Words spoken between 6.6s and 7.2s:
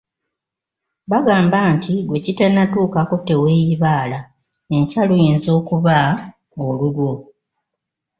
olulwo.